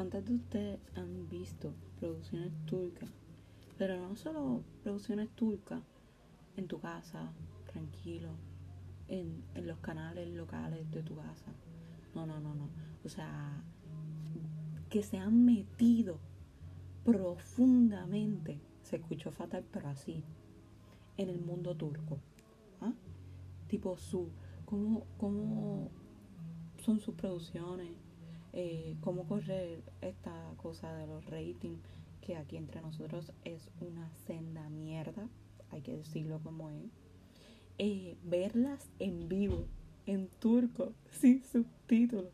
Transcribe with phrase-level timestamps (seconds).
[0.00, 3.10] ¿Cuántas de ustedes han visto producciones turcas?
[3.76, 5.82] Pero no solo producciones turcas
[6.56, 7.30] en tu casa,
[7.70, 8.30] tranquilo,
[9.08, 11.52] en, en los canales locales de tu casa.
[12.14, 12.70] No, no, no, no.
[13.04, 13.62] O sea,
[14.88, 16.18] que se han metido
[17.04, 20.24] profundamente, se escuchó fatal, pero así,
[21.18, 22.20] en el mundo turco.
[22.80, 22.94] ¿ah?
[23.68, 24.30] Tipo su,
[24.64, 25.90] cómo, cómo
[26.78, 27.90] son sus producciones,
[28.52, 31.80] eh, cómo corre esta cosa de los ratings,
[32.20, 35.28] que aquí entre nosotros es una senda mierda,
[35.70, 36.90] hay que decirlo como es.
[37.78, 39.66] Eh, verlas en vivo,
[40.06, 42.32] en turco, sin subtítulos.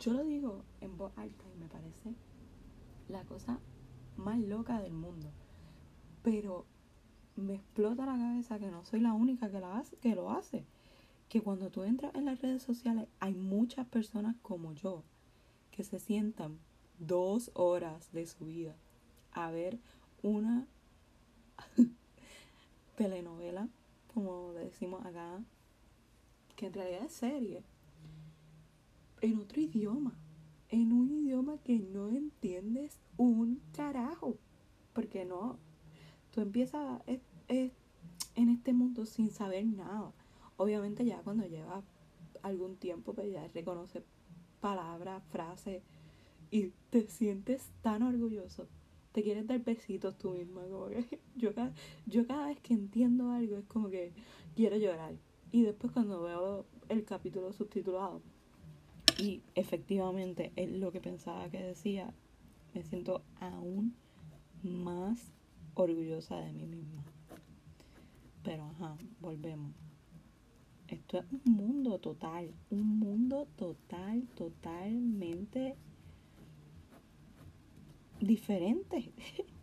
[0.00, 2.14] Yo lo digo en voz alta y me parece
[3.08, 3.58] la cosa
[4.16, 5.30] más loca del mundo.
[6.22, 6.66] Pero
[7.36, 10.64] me explota la cabeza que no soy la única que, la hace, que lo hace.
[11.28, 15.02] Que cuando tú entras en las redes sociales hay muchas personas como yo
[15.70, 16.58] que se sientan
[16.98, 18.76] dos horas de su vida
[19.32, 19.78] a ver
[20.22, 20.66] una
[22.96, 23.68] telenovela,
[24.14, 25.42] como decimos acá,
[26.56, 27.62] que en realidad es serie,
[29.20, 30.14] en otro idioma,
[30.70, 34.38] en un idioma que no entiendes un carajo,
[34.94, 35.58] porque no,
[36.30, 37.02] tú empiezas
[37.48, 40.12] en este mundo sin saber nada.
[40.56, 41.84] Obviamente ya cuando llevas
[42.42, 44.02] algún tiempo, pues ya reconoces
[44.60, 45.82] palabras, frases
[46.50, 48.68] y te sientes tan orgulloso.
[49.12, 51.50] Te quieres dar besitos tú misma, como que yo
[52.06, 54.12] yo cada vez que entiendo algo es como que
[54.54, 55.14] quiero llorar.
[55.52, 58.20] Y después cuando veo el capítulo subtitulado
[59.18, 62.12] y efectivamente es lo que pensaba que decía,
[62.74, 63.94] me siento aún
[64.62, 65.32] más
[65.74, 67.04] orgullosa de mí misma.
[68.42, 69.85] Pero ajá, volvemos.
[70.88, 75.76] Esto es un mundo total, un mundo total, totalmente
[78.20, 79.12] diferente.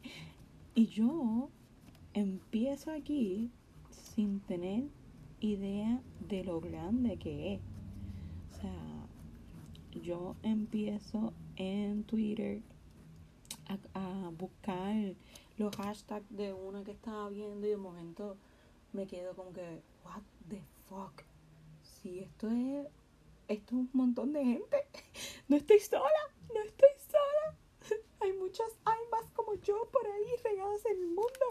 [0.76, 1.50] y yo
[2.14, 3.52] empiezo aquí
[3.90, 4.84] sin tener
[5.40, 7.62] idea de lo grande que es.
[8.52, 9.08] O sea,
[10.02, 12.62] yo empiezo en Twitter
[13.94, 15.16] a, buscar
[15.58, 18.38] los hashtags de una que estaba viendo y de momento
[18.92, 19.82] me quedo como que,
[20.94, 21.24] fuck.
[21.82, 22.88] Si esto es,
[23.48, 24.78] esto es un montón de gente.
[25.48, 26.24] No estoy sola,
[26.54, 27.58] no estoy sola.
[28.22, 31.46] Hay muchas almas como yo por ahí regadas en el mundo.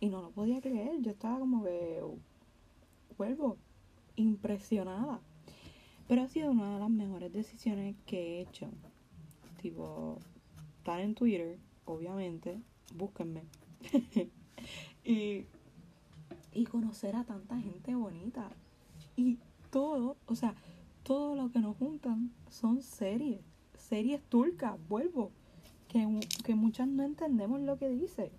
[0.00, 1.00] Y no lo podía creer.
[1.00, 2.00] Yo estaba como que,
[3.16, 3.58] vuelvo,
[4.16, 5.20] impresionada.
[6.06, 8.68] Pero ha sido una de las mejores decisiones que he hecho.
[9.60, 10.18] Tipo,
[10.78, 12.60] estar en Twitter, obviamente,
[12.94, 13.42] búsquenme.
[15.04, 15.44] y,
[16.52, 18.50] y conocer a tanta gente bonita.
[19.16, 19.38] Y
[19.70, 20.54] todo, o sea,
[21.02, 23.40] todo lo que nos juntan son series.
[23.76, 25.30] Series turcas, vuelvo.
[25.88, 28.30] Que, que muchas no entendemos lo que dice.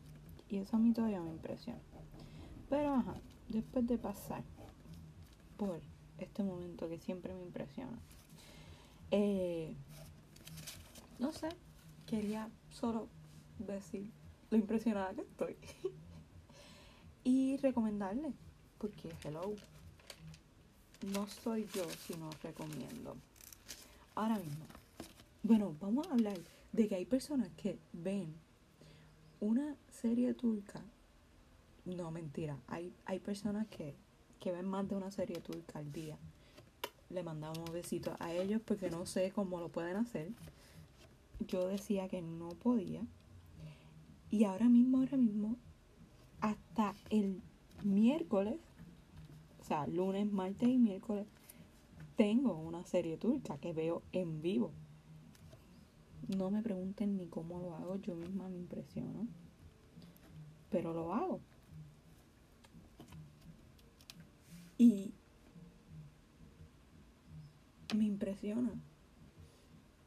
[0.50, 1.80] Y eso a mí todavía me impresiona.
[2.70, 3.16] Pero ajá,
[3.48, 4.44] después de pasar
[5.58, 5.82] por
[6.20, 8.00] este momento que siempre me impresiona.
[9.12, 9.74] Eh,
[11.18, 11.50] no sé,
[12.06, 13.08] quería solo
[13.58, 14.12] decir
[14.50, 15.58] lo impresionada que estoy.
[17.24, 18.34] y recomendarle,
[18.78, 19.54] porque hello,
[21.14, 23.16] no soy yo si no recomiendo.
[24.16, 24.66] Ahora mismo,
[25.44, 26.38] bueno, vamos a hablar
[26.72, 28.34] de que hay personas que ven
[29.40, 30.82] una serie turca.
[31.86, 32.58] No, mentira.
[32.68, 33.96] Hay, hay personas que
[34.40, 36.18] que ven más de una serie turca al día.
[37.10, 40.32] Le mandamos besitos a ellos porque no sé cómo lo pueden hacer.
[41.48, 43.02] Yo decía que no podía.
[44.30, 45.58] Y ahora mismo, ahora mismo,
[46.80, 47.42] hasta el
[47.84, 48.58] miércoles,
[49.60, 51.28] o sea, lunes, martes y miércoles,
[52.16, 54.72] tengo una serie turca que veo en vivo.
[56.38, 59.28] No me pregunten ni cómo lo hago, yo misma me impresiono.
[60.70, 61.42] Pero lo hago.
[64.78, 65.12] Y
[67.96, 68.72] me impresiona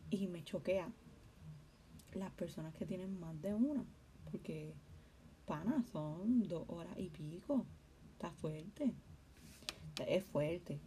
[0.09, 0.91] y me choquea
[2.15, 3.85] las personas que tienen más de una.
[4.31, 4.73] Porque,
[5.47, 7.65] pana, son dos horas y pico.
[8.13, 8.93] Está fuerte.
[10.07, 10.79] Es fuerte.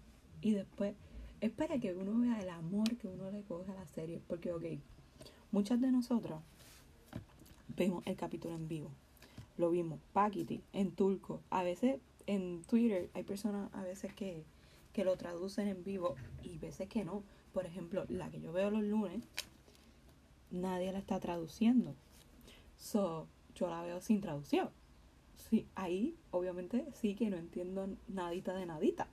[0.42, 0.96] Y después,
[1.42, 4.22] es para que uno vea el amor que uno le coge a la serie.
[4.28, 4.64] Porque, ok,
[5.52, 6.42] muchas de nosotras
[7.76, 8.92] vemos el capítulo en vivo.
[9.58, 11.42] Lo vimos, Pakiti, en turco.
[11.50, 14.44] A veces en Twitter hay personas a veces que,
[15.04, 17.24] lo traducen en vivo y veces que no.
[17.54, 19.24] Por ejemplo, la que yo veo los lunes,
[20.52, 21.96] nadie la está traduciendo.
[22.78, 24.70] So, yo la veo sin traducción.
[25.36, 29.08] Sí, ahí obviamente sí que no entiendo nadita de nadita.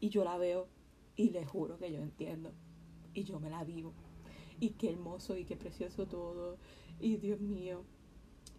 [0.00, 0.68] Y yo la veo
[1.16, 2.52] y le juro que yo entiendo.
[3.14, 3.92] Y yo me la vivo.
[4.60, 6.58] y qué hermoso y qué precioso todo.
[7.00, 7.84] Y Dios mío.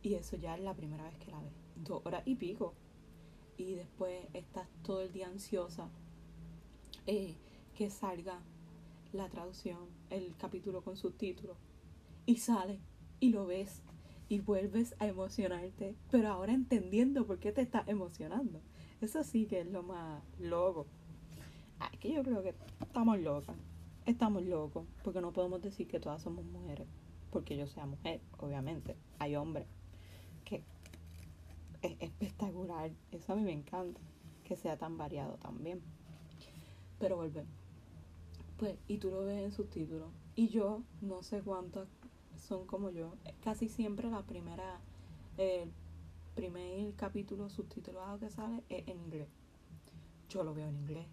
[0.02, 1.54] Y eso ya es la primera vez que la ves.
[1.76, 2.74] Dos horas y pico.
[3.58, 5.90] Y después estás todo el día ansiosa
[7.08, 7.36] eh,
[7.76, 8.42] que salga
[9.14, 11.58] la traducción, el capítulo con subtítulos.
[12.26, 12.80] Y sale
[13.20, 13.82] y lo ves
[14.28, 18.62] y vuelves a emocionarte, pero ahora entendiendo por qué te estás emocionando.
[19.02, 20.88] Eso sí que es lo más loco.
[21.80, 23.56] Ay, que yo creo que estamos locas.
[24.06, 26.88] Estamos locos, porque no podemos decir que todas somos mujeres,
[27.32, 28.96] porque yo sea mujer, obviamente.
[29.20, 29.66] Hay hombres
[30.44, 30.64] que
[31.82, 32.92] es espectacular.
[33.12, 34.00] Eso a mí me encanta,
[34.44, 35.82] que sea tan variado también.
[37.00, 37.52] Pero volvemos.
[38.58, 40.10] Pues, y tú lo ves en subtítulos.
[40.36, 41.88] Y yo, no sé cuántas
[42.38, 43.14] son como yo.
[43.44, 44.80] Casi siempre la primera,
[45.38, 45.72] el
[46.36, 49.30] primer capítulo subtitulado que sale es en inglés.
[50.30, 51.08] Yo lo veo en inglés.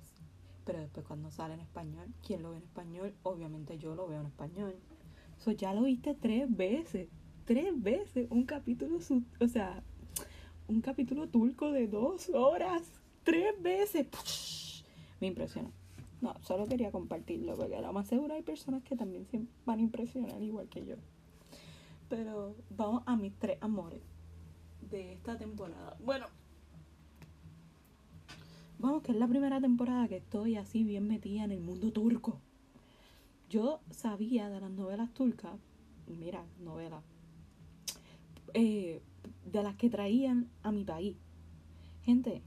[0.65, 3.15] Pero después cuando sale en español, ¿quién lo ve en español?
[3.23, 4.77] Obviamente yo lo veo en español.
[5.39, 7.09] So, ya lo viste tres veces.
[7.45, 8.29] Tres veces.
[8.31, 8.99] Un capítulo,
[9.41, 9.83] o sea,
[10.69, 12.83] un capítulo turco de dos horas.
[13.25, 14.07] Tres veces.
[15.21, 15.71] Me impresiona.
[16.23, 19.81] No, solo quería compartirlo porque a lo más seguro hay personas que también se van
[19.81, 20.95] a impresionar igual que yo.
[22.09, 24.01] Pero vamos a mis tres amores
[24.89, 25.97] de esta temporada.
[25.99, 26.27] Bueno,
[28.79, 32.39] vamos, que es la primera temporada que estoy así bien metida en el mundo turco.
[33.51, 35.59] Yo sabía de las novelas turcas,
[36.07, 37.03] mira, novelas,
[38.55, 39.03] eh,
[39.45, 41.17] de las que traían a mi país.
[42.05, 42.43] Gente,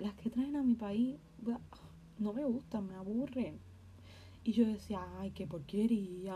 [0.00, 1.18] las que traen a mi país
[2.18, 3.58] no me gustan, me aburren.
[4.44, 6.34] Y yo decía, ay, qué porquería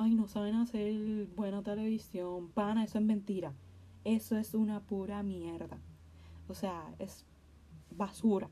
[0.00, 3.52] ay, no saben hacer buena televisión, pana, eso es mentira.
[4.04, 5.78] Eso es una pura mierda.
[6.48, 7.26] O sea, es
[7.90, 8.48] basura.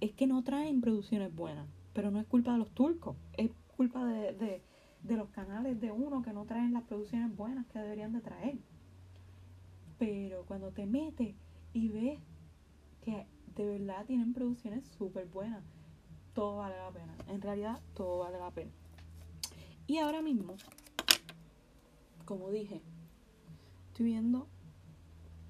[0.00, 4.04] Es que no traen producciones buenas, pero no es culpa de los turcos, es culpa
[4.04, 4.62] de,
[5.02, 8.58] de los canales de uno que no traen las producciones buenas que deberían de traer.
[9.98, 11.34] Pero cuando te metes
[11.72, 12.18] y ves
[13.02, 13.26] que
[13.56, 15.64] de verdad tienen producciones súper buenas,
[16.34, 17.14] todo vale la pena.
[17.28, 18.70] En realidad, todo vale la pena.
[19.86, 20.54] Y ahora mismo,
[22.24, 22.80] como dije,
[23.88, 24.46] estoy viendo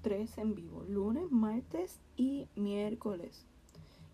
[0.01, 3.45] tres en vivo, lunes, martes y miércoles.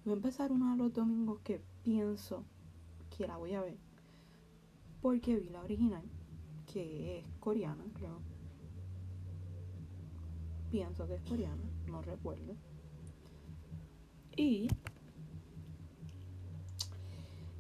[0.04, 2.44] Voy a empezar uno de los domingos que pienso
[3.16, 3.78] que la voy a ver.
[5.02, 6.04] Porque vi la original,
[6.72, 8.20] que es coreana, creo.
[10.70, 12.56] Pienso que es coreana, no recuerdo.
[14.38, 14.70] Y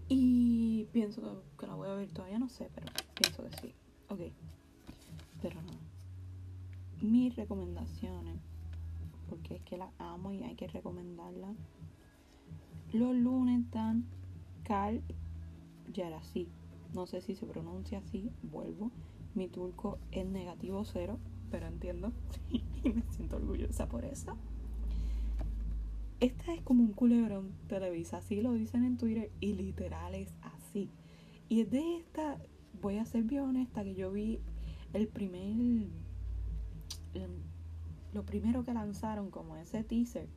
[0.10, 3.74] y pienso que, la voy a ver todavía, no sé, pero pienso que sí.
[4.10, 4.20] Ok.
[5.42, 5.74] Pero no.
[7.02, 8.40] Mis recomendaciones,
[9.30, 11.54] porque es que la amo y hay que recomendarla.
[12.94, 14.06] Los lunes están
[14.64, 15.02] Carl
[15.94, 16.48] Yarasi.
[16.94, 18.92] No sé si se pronuncia así, vuelvo.
[19.36, 21.20] Mi turco es negativo cero,
[21.52, 22.14] pero entiendo
[22.50, 24.38] y me siento orgullosa por eso.
[26.20, 30.90] Esta es como un culebrón televisa, así lo dicen en Twitter y literal es así.
[31.48, 32.42] Y es de esta,
[32.82, 34.40] voy a ser bien honesta, que yo vi
[34.94, 35.88] el primer,
[38.14, 40.28] lo primero que lanzaron como ese teaser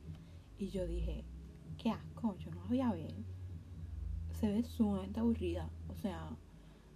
[0.59, 1.25] y yo dije,
[1.79, 3.15] qué asco, yo no la voy a ver.
[4.39, 6.37] Se ve sumamente aburrida, o sea,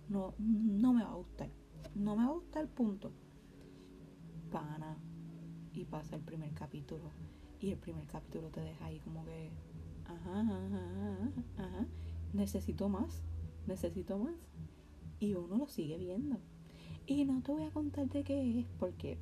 [0.09, 1.49] no, no me va a gustar.
[1.95, 3.11] No me va a gustar punto.
[4.51, 4.97] Pana.
[5.73, 7.11] Y pasa el primer capítulo
[7.65, 9.49] y el primer capítulo te deja ahí como que,
[10.05, 11.87] ajá, ajá, ajá,
[12.31, 13.23] necesito más,
[13.65, 14.35] necesito más.
[15.19, 16.37] Y uno lo sigue viendo.
[17.07, 19.17] Y no te voy a contar de qué es, porque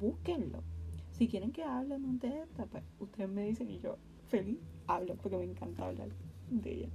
[0.00, 0.62] búsquenlo.
[1.12, 5.36] Si quieren que hable de esta, pues ustedes me dicen y yo feliz hablo, porque
[5.36, 6.08] me encanta hablar
[6.50, 6.88] de ella.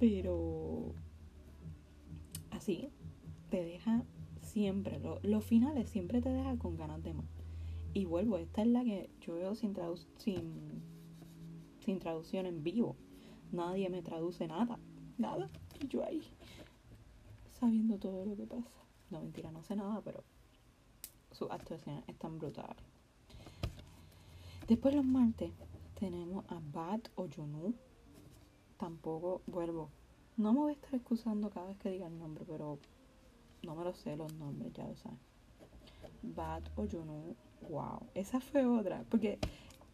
[0.00, 0.92] Pero
[2.50, 2.88] así,
[3.48, 4.02] te deja
[4.40, 7.33] siempre, los finales siempre te deja con ganas de más.
[7.94, 9.76] Y vuelvo, esta es la que yo veo sin,
[10.18, 10.82] sin,
[11.78, 12.96] sin traducción en vivo.
[13.52, 14.80] Nadie me traduce nada,
[15.16, 15.48] nada.
[15.80, 16.20] Y yo ahí,
[17.52, 18.68] sabiendo todo lo que pasa.
[19.10, 20.24] No, mentira, no sé nada, pero
[21.30, 22.82] sus actuaciones están brutales.
[24.66, 25.52] Después los martes
[25.98, 27.74] tenemos a Bat o Junu.
[28.76, 29.90] Tampoco vuelvo.
[30.36, 32.80] No me voy a estar excusando cada vez que diga el nombre, pero
[33.62, 35.18] no me lo sé los nombres, ya lo saben.
[36.22, 37.36] Bat o Junu
[37.68, 39.38] wow, esa fue otra, porque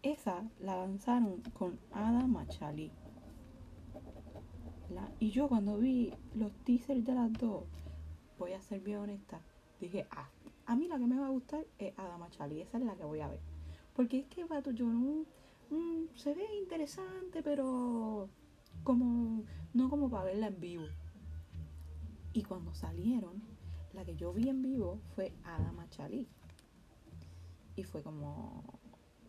[0.02, 2.90] esa la lanzaron con Ada Machali.
[5.18, 7.64] y yo cuando vi los teasers de las dos,
[8.38, 9.40] voy a ser bien honesta,
[9.80, 10.28] dije, ah,
[10.66, 13.04] a mí la que me va a gustar es Ada Machali, esa es la que
[13.04, 13.40] voy a ver.
[13.94, 15.24] Porque es que Bato yo no,
[15.70, 18.28] mm, se ve interesante, pero
[18.82, 20.84] como no como para verla en vivo.
[22.32, 23.42] Y cuando salieron,
[23.92, 26.28] la que yo vi en vivo fue Adama Chalí.
[27.80, 28.78] Y fue como,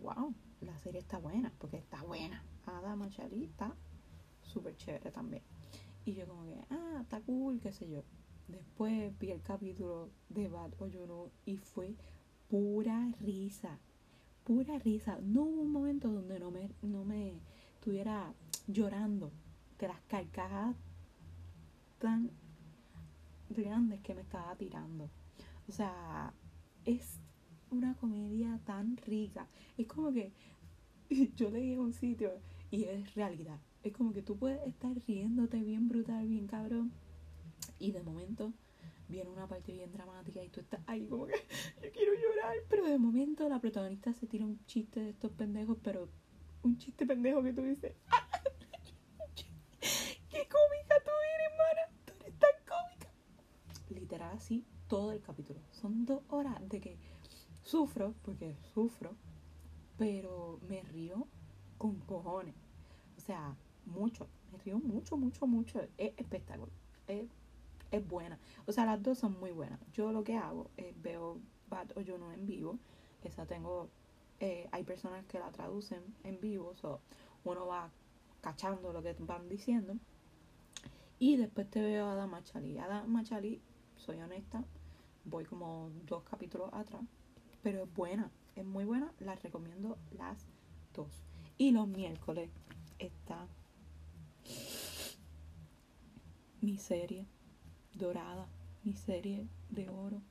[0.01, 2.43] wow, la serie está buena, porque está buena.
[2.65, 3.73] Adama Chalí está
[4.41, 5.41] súper chévere también.
[6.03, 8.03] Y yo como que, ah, está cool, qué sé yo.
[8.49, 11.95] Después vi el capítulo de Bad Oyuno y fue
[12.49, 13.79] pura risa.
[14.43, 15.17] Pura risa.
[15.21, 17.39] No hubo un momento donde no me, no me
[17.75, 18.33] estuviera
[18.67, 19.31] llorando
[19.79, 20.75] de las carcajadas
[21.99, 22.31] tan
[23.49, 25.09] grandes que me estaba tirando.
[25.69, 26.33] O sea,
[26.83, 27.21] es
[27.71, 29.47] una comedia tan rica.
[29.77, 30.31] Es como que
[31.35, 32.33] yo leí en un sitio
[32.69, 33.59] y es realidad.
[33.83, 36.91] Es como que tú puedes estar riéndote bien brutal, bien cabrón.
[37.79, 38.53] Y de momento
[39.07, 41.35] viene una parte bien dramática y tú estás ahí como que
[41.83, 42.55] yo quiero llorar.
[42.69, 46.09] Pero de momento la protagonista se tira un chiste de estos pendejos, pero
[46.63, 48.27] un chiste pendejo que tú dices, ¡Ah!
[49.79, 52.03] ¡Qué cómica tú eres, mana!
[52.05, 53.09] Tú eres tan cómica.
[53.89, 55.59] Literal así todo el capítulo.
[55.71, 56.97] Son dos horas de que
[57.71, 59.15] sufro, porque sufro,
[59.97, 61.25] pero me río
[61.77, 62.55] con cojones.
[63.17, 64.27] O sea, mucho.
[64.51, 65.81] Me río mucho, mucho, mucho.
[65.97, 66.73] Es espectacular.
[67.07, 67.29] Es,
[67.91, 68.37] es buena.
[68.65, 69.79] O sea, las dos son muy buenas.
[69.93, 72.77] Yo lo que hago es veo Bad o no en vivo.
[73.23, 73.89] Esa tengo.
[74.41, 76.75] Eh, hay personas que la traducen en vivo.
[76.75, 76.99] So
[77.45, 77.89] uno va
[78.41, 79.95] cachando lo que van diciendo.
[81.19, 82.77] Y después te veo a Dama Chali.
[82.79, 83.61] A Dama Chali,
[83.95, 84.65] soy honesta,
[85.23, 87.03] voy como dos capítulos atrás.
[87.63, 89.11] Pero es buena, es muy buena.
[89.19, 90.45] Las recomiendo las
[90.93, 91.23] dos.
[91.57, 92.49] Y los miércoles
[92.99, 93.47] está
[96.61, 97.25] mi serie
[97.93, 98.47] dorada,
[98.83, 100.21] mi serie de oro,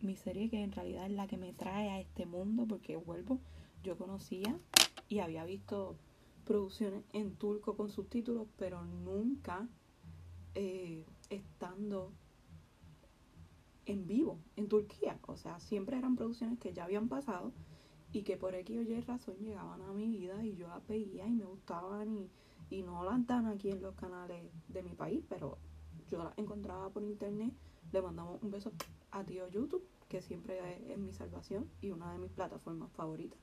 [0.00, 3.40] mi serie que en realidad es la que me trae a este mundo porque vuelvo,
[3.82, 4.58] yo conocía
[5.08, 5.96] y había visto
[6.44, 9.68] producciones en turco con subtítulos, pero nunca
[10.54, 12.12] eh, estando
[13.86, 15.18] en vivo en Turquía.
[15.26, 17.52] O sea, siempre eran producciones que ya habían pasado
[18.12, 21.26] y que por X o Y razón llegaban a mi vida y yo las veía
[21.26, 22.30] y me gustaban y,
[22.70, 25.58] y no las dan aquí en los canales de mi país, pero
[26.10, 27.52] yo las encontraba por internet.
[27.92, 28.72] Le mandamos un beso
[29.10, 33.38] a tío YouTube, que siempre es, mi salvación y una de mis plataformas favoritas.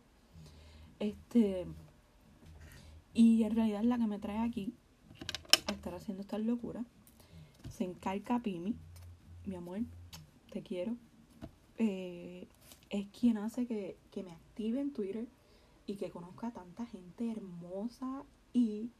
[0.99, 1.65] Este.
[3.13, 4.73] Y en realidad la que me trae aquí
[5.67, 6.85] a estar haciendo estas locuras.
[7.69, 8.75] Se encarca Pimi,
[9.45, 9.79] mi amor,
[10.53, 10.95] te quiero.
[11.79, 12.47] Eh,
[12.91, 15.27] es quien hace que, me active en Twitter
[15.87, 18.91] y que conozca a tanta gente hermosa y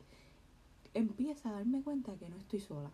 [0.96, 2.92] empieza a darme cuenta que no estoy sola.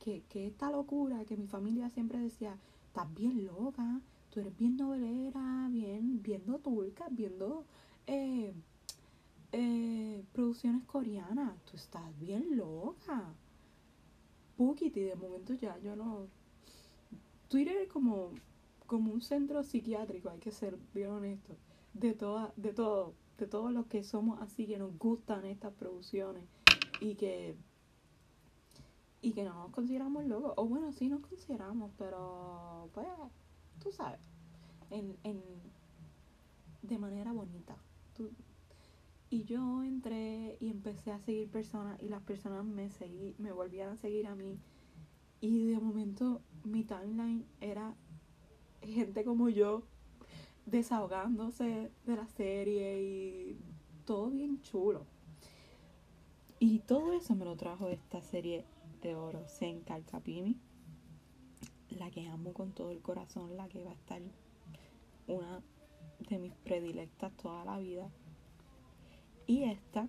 [0.00, 2.58] Que, que esta locura que mi familia siempre decía,
[2.88, 7.64] estás bien loca, tú eres bien novelera, bien, viendo turcas, viendo
[8.08, 8.52] eh,
[9.52, 13.32] eh, producciones coreanas, tú estás bien loca.
[14.56, 16.26] Pukiti, de momento ya yo no...
[17.48, 18.42] Twitter es como
[18.86, 21.58] como un centro psiquiátrico, hay que ser bien honesto,
[21.94, 26.50] de toda, de todo, de todos los que somos así, que nos gustan estas producciones
[26.98, 27.58] y que
[29.20, 33.06] y que no nos consideramos locos, o bueno, sí nos consideramos, pero pues,
[33.78, 34.20] tú sabes,
[34.90, 35.74] en, en
[36.82, 37.84] de manera bonita.
[39.30, 43.90] y yo entré y empecé a seguir personas y las personas me seguí, me volvían
[43.90, 44.62] a seguir a mí.
[45.40, 47.94] Y de momento mi timeline era
[48.82, 49.82] gente como yo
[50.66, 53.58] desahogándose de la serie y
[54.04, 55.06] todo bien chulo.
[56.58, 58.64] Y todo eso me lo trajo esta serie
[59.02, 60.56] de oro, Senka Capimi,
[61.90, 64.22] la que amo con todo el corazón, la que va a estar
[65.26, 65.62] una
[66.28, 68.08] de mis predilectas toda la vida.
[69.46, 70.08] Y esta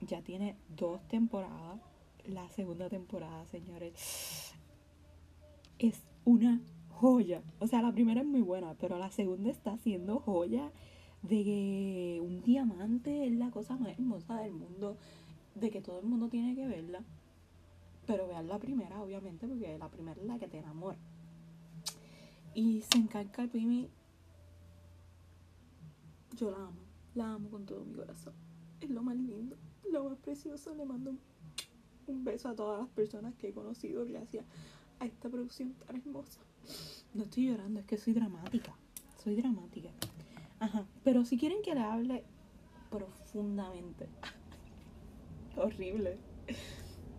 [0.00, 1.80] ya tiene dos temporadas.
[2.24, 4.54] La segunda temporada, señores,
[5.78, 7.42] es una joya.
[7.58, 10.72] O sea, la primera es muy buena, pero la segunda está siendo joya
[11.22, 14.96] de que un diamante es la cosa más hermosa del mundo,
[15.54, 17.02] de que todo el mundo tiene que verla.
[18.06, 20.98] Pero vean la primera, obviamente, porque la primera es la que te enamora.
[22.54, 23.90] Y se encarga el Pimi.
[26.36, 26.80] Yo la amo,
[27.14, 28.34] la amo con todo mi corazón.
[28.80, 29.56] Es lo más lindo,
[29.90, 30.74] lo más precioso.
[30.74, 31.14] Le mando
[32.06, 34.44] un beso a todas las personas que he conocido gracias
[35.00, 36.40] a esta producción tan hermosa.
[37.14, 38.74] No estoy llorando, es que soy dramática.
[39.22, 39.90] Soy dramática.
[40.60, 40.86] Ajá.
[41.04, 42.24] Pero si quieren que le hable
[42.90, 44.08] profundamente.
[45.56, 46.18] Horrible.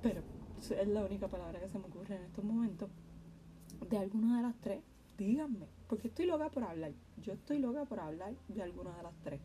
[0.02, 0.22] Pero
[0.60, 2.90] es la única palabra que se me ocurre en estos momentos.
[3.90, 4.82] De alguna de las tres,
[5.18, 5.68] díganme.
[5.88, 6.94] Porque estoy loca por hablar.
[7.22, 9.42] Yo estoy loca por hablar de alguna de las tres.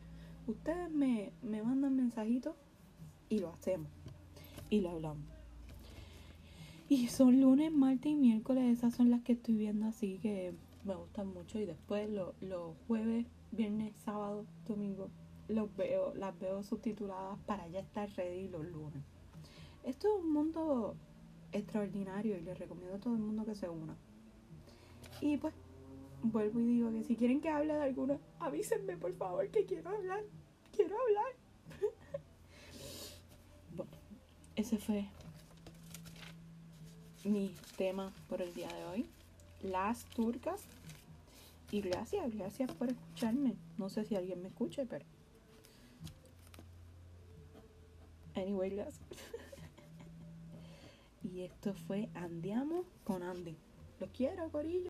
[0.47, 2.55] Ustedes me, me mandan mensajitos
[3.29, 3.89] y lo hacemos.
[4.69, 5.32] Y lo hablamos.
[6.95, 10.93] Y son lunes, martes y miércoles, esas son las que estoy viendo así que me
[10.93, 11.57] gustan mucho.
[11.57, 15.09] Y después los jueves, viernes, sábado, domingo,
[15.47, 19.01] los veo, las veo subtituladas para ya estar ready los lunes.
[19.83, 20.95] Esto es un mundo
[21.51, 23.97] extraordinario y les recomiendo a todo el mundo que se una.
[25.19, 25.55] Y pues,
[26.21, 29.89] vuelvo y digo que si quieren que hable de alguna, avísenme por favor que quiero
[29.89, 30.21] hablar.
[30.71, 31.81] Quiero hablar.
[33.75, 33.97] bueno,
[34.55, 35.09] ese fue
[37.23, 39.05] mi tema por el día de hoy.
[39.61, 40.61] Las turcas.
[41.71, 43.55] Y gracias, gracias por escucharme.
[43.77, 45.05] No sé si alguien me escuche, pero...
[48.35, 48.99] Anyway, gracias.
[51.23, 53.55] y esto fue Andiamo con Andy.
[53.99, 54.81] Los quiero, Corillo.